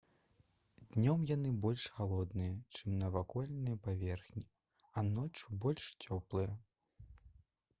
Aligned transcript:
«днём 0.93 1.25
яны 1.31 1.49
больш 1.65 1.83
халодныя 1.97 2.55
чым 2.77 2.95
навакольныя 3.03 3.77
паверхні 3.89 4.43
а 4.97 5.05
ноччу— 5.13 5.45
больш 5.67 5.91
цёплыя» 6.07 6.51